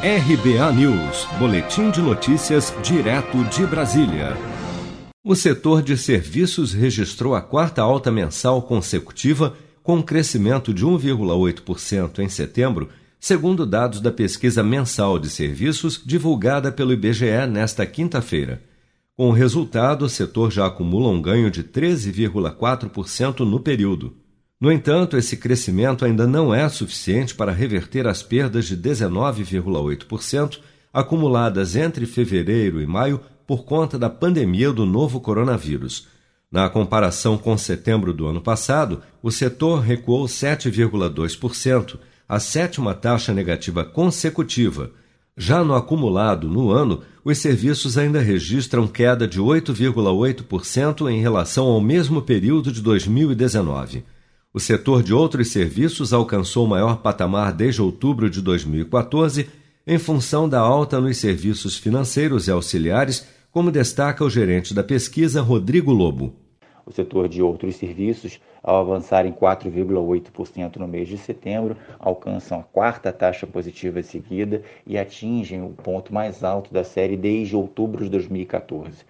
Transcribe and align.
RBA 0.00 0.72
News, 0.74 1.26
Boletim 1.40 1.90
de 1.90 2.00
Notícias, 2.00 2.72
direto 2.84 3.42
de 3.46 3.66
Brasília. 3.66 4.36
O 5.24 5.34
setor 5.34 5.82
de 5.82 5.98
serviços 5.98 6.72
registrou 6.72 7.34
a 7.34 7.40
quarta 7.40 7.82
alta 7.82 8.08
mensal 8.08 8.62
consecutiva, 8.62 9.56
com 9.82 9.96
um 9.96 10.02
crescimento 10.02 10.72
de 10.72 10.86
1,8% 10.86 12.20
em 12.20 12.28
setembro, 12.28 12.88
segundo 13.18 13.66
dados 13.66 14.00
da 14.00 14.12
pesquisa 14.12 14.62
mensal 14.62 15.18
de 15.18 15.28
serviços 15.28 16.00
divulgada 16.06 16.70
pelo 16.70 16.92
IBGE 16.92 17.48
nesta 17.50 17.84
quinta-feira. 17.84 18.62
Com 19.16 19.30
o 19.30 19.32
resultado, 19.32 20.04
o 20.04 20.08
setor 20.08 20.52
já 20.52 20.66
acumula 20.66 21.08
um 21.08 21.20
ganho 21.20 21.50
de 21.50 21.64
13,4% 21.64 23.40
no 23.40 23.58
período. 23.58 24.14
No 24.60 24.72
entanto, 24.72 25.16
esse 25.16 25.36
crescimento 25.36 26.04
ainda 26.04 26.26
não 26.26 26.52
é 26.52 26.68
suficiente 26.68 27.34
para 27.34 27.52
reverter 27.52 28.06
as 28.06 28.22
perdas 28.22 28.66
de 28.66 28.76
19,8% 28.76 30.58
acumuladas 30.92 31.76
entre 31.76 32.06
fevereiro 32.06 32.80
e 32.80 32.86
maio 32.86 33.20
por 33.46 33.64
conta 33.64 33.98
da 33.98 34.10
pandemia 34.10 34.72
do 34.72 34.84
novo 34.84 35.20
coronavírus. 35.20 36.08
Na 36.50 36.68
comparação 36.68 37.38
com 37.38 37.56
setembro 37.56 38.12
do 38.12 38.26
ano 38.26 38.40
passado, 38.40 39.02
o 39.22 39.30
setor 39.30 39.80
recuou 39.80 40.26
7,2%, 40.26 41.98
a 42.28 42.40
sétima 42.40 42.94
taxa 42.94 43.32
negativa 43.32 43.84
consecutiva 43.84 44.90
já 45.40 45.62
no 45.62 45.76
acumulado 45.76 46.48
no 46.48 46.72
ano, 46.72 47.00
os 47.24 47.38
serviços 47.38 47.96
ainda 47.96 48.18
registram 48.18 48.88
queda 48.88 49.26
de 49.26 49.40
8,8% 49.40 51.08
em 51.08 51.20
relação 51.20 51.66
ao 51.66 51.80
mesmo 51.80 52.20
período 52.20 52.72
de 52.72 52.82
2019. 52.82 54.02
O 54.58 54.60
setor 54.60 55.04
de 55.04 55.14
outros 55.14 55.52
serviços 55.52 56.12
alcançou 56.12 56.66
o 56.66 56.68
maior 56.68 56.96
patamar 56.96 57.52
desde 57.52 57.80
outubro 57.80 58.28
de 58.28 58.42
2014, 58.42 59.48
em 59.86 59.98
função 59.98 60.48
da 60.48 60.58
alta 60.58 61.00
nos 61.00 61.16
serviços 61.16 61.76
financeiros 61.76 62.48
e 62.48 62.50
auxiliares, 62.50 63.28
como 63.52 63.70
destaca 63.70 64.24
o 64.24 64.28
gerente 64.28 64.74
da 64.74 64.82
pesquisa, 64.82 65.40
Rodrigo 65.40 65.92
Lobo. 65.92 66.34
O 66.84 66.90
setor 66.90 67.28
de 67.28 67.40
outros 67.40 67.76
serviços, 67.76 68.40
ao 68.60 68.80
avançar 68.80 69.26
em 69.26 69.32
4,8% 69.32 70.74
no 70.78 70.88
mês 70.88 71.06
de 71.06 71.18
setembro, 71.18 71.76
alcançam 71.96 72.58
a 72.58 72.64
quarta 72.64 73.12
taxa 73.12 73.46
positiva 73.46 74.02
seguida 74.02 74.64
e 74.84 74.98
atingem 74.98 75.62
o 75.62 75.68
ponto 75.68 76.12
mais 76.12 76.42
alto 76.42 76.74
da 76.74 76.82
série 76.82 77.16
desde 77.16 77.54
outubro 77.54 78.02
de 78.02 78.10
2014. 78.10 79.04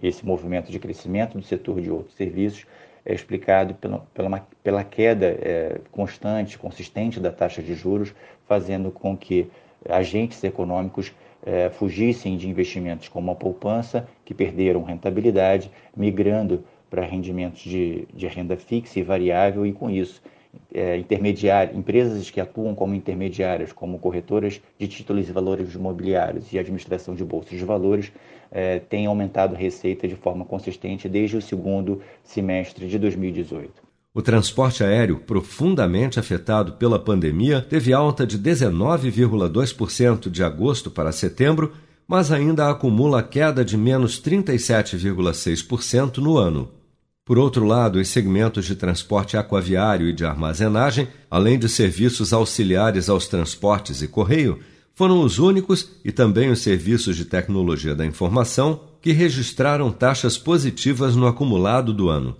Esse 0.00 0.24
movimento 0.24 0.70
de 0.70 0.78
crescimento 0.78 1.36
do 1.36 1.44
setor 1.44 1.80
de 1.80 1.90
outros 1.90 2.14
serviços 2.14 2.64
é 3.04 3.14
explicado 3.14 3.74
pela, 3.74 3.98
pela, 4.14 4.46
pela 4.62 4.84
queda 4.84 5.26
é, 5.26 5.80
constante, 5.90 6.58
consistente 6.58 7.18
da 7.18 7.32
taxa 7.32 7.62
de 7.62 7.74
juros, 7.74 8.14
fazendo 8.46 8.90
com 8.90 9.16
que 9.16 9.50
agentes 9.88 10.42
econômicos 10.44 11.12
é, 11.44 11.70
fugissem 11.70 12.36
de 12.36 12.48
investimentos 12.48 13.08
como 13.08 13.30
a 13.30 13.34
poupança, 13.34 14.08
que 14.24 14.32
perderam 14.32 14.82
rentabilidade, 14.84 15.70
migrando 15.96 16.64
para 16.88 17.04
rendimentos 17.04 17.62
de, 17.62 18.06
de 18.12 18.26
renda 18.26 18.56
fixa 18.56 19.00
e 19.00 19.02
variável 19.02 19.66
e 19.66 19.72
com 19.72 19.90
isso 19.90 20.22
é, 20.74 21.02
empresas 21.74 22.30
que 22.30 22.40
atuam 22.40 22.74
como 22.74 22.94
intermediárias, 22.94 23.72
como 23.72 23.98
corretoras 23.98 24.60
de 24.78 24.88
títulos 24.88 25.28
e 25.28 25.32
valores 25.32 25.74
imobiliários 25.74 26.52
e 26.52 26.58
administração 26.58 27.14
de 27.14 27.24
bolsas 27.24 27.58
de 27.58 27.64
valores, 27.64 28.12
é, 28.50 28.78
têm 28.78 29.06
aumentado 29.06 29.54
receita 29.54 30.06
de 30.06 30.16
forma 30.16 30.44
consistente 30.44 31.08
desde 31.08 31.36
o 31.36 31.42
segundo 31.42 32.00
semestre 32.22 32.86
de 32.86 32.98
2018. 32.98 33.82
O 34.14 34.20
transporte 34.20 34.84
aéreo, 34.84 35.20
profundamente 35.20 36.20
afetado 36.20 36.74
pela 36.74 36.98
pandemia, 36.98 37.62
teve 37.62 37.94
alta 37.94 38.26
de 38.26 38.38
19,2% 38.38 40.28
de 40.28 40.44
agosto 40.44 40.90
para 40.90 41.12
setembro, 41.12 41.72
mas 42.06 42.30
ainda 42.30 42.68
acumula 42.68 43.22
queda 43.22 43.64
de 43.64 43.74
menos 43.74 44.20
37,6% 44.20 46.18
no 46.18 46.36
ano. 46.36 46.81
Por 47.24 47.38
outro 47.38 47.64
lado, 47.64 48.00
os 48.00 48.08
segmentos 48.08 48.64
de 48.64 48.74
transporte 48.74 49.36
aquaviário 49.36 50.08
e 50.08 50.12
de 50.12 50.24
armazenagem, 50.24 51.06
além 51.30 51.56
de 51.56 51.68
serviços 51.68 52.32
auxiliares 52.32 53.08
aos 53.08 53.28
transportes 53.28 54.02
e 54.02 54.08
correio, 54.08 54.58
foram 54.94 55.22
os 55.22 55.38
únicos 55.38 55.88
e 56.04 56.10
também 56.10 56.50
os 56.50 56.60
serviços 56.60 57.16
de 57.16 57.24
tecnologia 57.24 57.94
da 57.94 58.04
informação 58.04 58.80
que 59.00 59.12
registraram 59.12 59.92
taxas 59.92 60.36
positivas 60.36 61.14
no 61.14 61.26
acumulado 61.26 61.94
do 61.94 62.08
ano. 62.08 62.36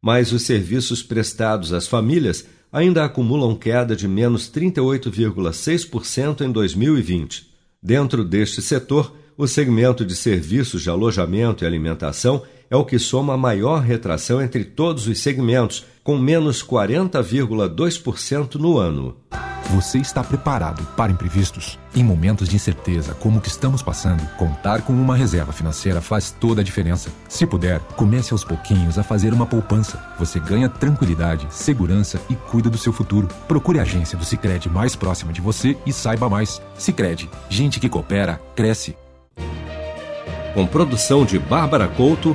Mas 0.00 0.30
os 0.30 0.42
serviços 0.42 1.02
prestados 1.02 1.72
às 1.72 1.88
famílias 1.88 2.46
ainda 2.70 3.04
acumulam 3.04 3.56
queda 3.56 3.96
de 3.96 4.06
menos 4.06 4.50
38,6% 4.50 6.42
em 6.42 6.52
2020. 6.52 7.48
Dentro 7.82 8.22
deste 8.24 8.60
setor, 8.60 9.14
o 9.36 9.46
segmento 9.46 10.04
de 10.04 10.14
serviços 10.14 10.82
de 10.82 10.90
alojamento 10.90 11.64
e 11.64 11.66
alimentação 11.66 12.42
é 12.70 12.76
o 12.76 12.84
que 12.84 12.98
soma 12.98 13.34
a 13.34 13.38
maior 13.38 13.80
retração 13.80 14.42
entre 14.42 14.64
todos 14.64 15.06
os 15.06 15.20
segmentos, 15.20 15.84
com 16.02 16.18
menos 16.18 16.62
40,2% 16.62 18.56
no 18.56 18.78
ano. 18.78 19.16
Você 19.70 19.98
está 19.98 20.24
preparado 20.24 20.82
para 20.96 21.12
imprevistos? 21.12 21.78
Em 21.94 22.02
momentos 22.02 22.48
de 22.48 22.56
incerteza 22.56 23.12
como 23.12 23.38
o 23.38 23.40
que 23.40 23.48
estamos 23.48 23.82
passando, 23.82 24.26
contar 24.38 24.80
com 24.80 24.94
uma 24.94 25.14
reserva 25.14 25.52
financeira 25.52 26.00
faz 26.00 26.30
toda 26.30 26.62
a 26.62 26.64
diferença. 26.64 27.10
Se 27.28 27.46
puder, 27.46 27.78
comece 27.94 28.32
aos 28.32 28.44
pouquinhos 28.44 28.98
a 28.98 29.02
fazer 29.02 29.34
uma 29.34 29.44
poupança. 29.44 30.02
Você 30.18 30.40
ganha 30.40 30.70
tranquilidade, 30.70 31.46
segurança 31.50 32.18
e 32.30 32.34
cuida 32.34 32.70
do 32.70 32.78
seu 32.78 32.94
futuro. 32.94 33.28
Procure 33.46 33.78
a 33.78 33.82
agência 33.82 34.16
do 34.16 34.24
Sicredi 34.24 34.70
mais 34.70 34.96
próxima 34.96 35.34
de 35.34 35.42
você 35.42 35.76
e 35.84 35.92
saiba 35.92 36.30
mais. 36.30 36.62
Sicredi, 36.78 37.28
gente 37.50 37.78
que 37.78 37.90
coopera 37.90 38.40
cresce. 38.56 38.96
Com 40.54 40.66
produção 40.66 41.26
de 41.26 41.38
Bárbara 41.38 41.88
Couto 41.88 42.34